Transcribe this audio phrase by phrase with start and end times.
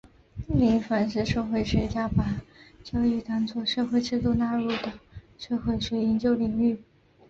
[0.47, 2.41] 另一方是社会学家把
[2.83, 4.91] 教育当作社会制度纳入到
[5.37, 6.79] 社会学研究领域。